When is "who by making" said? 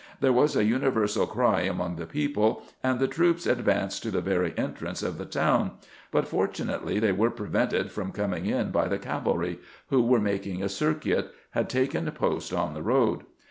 9.91-10.63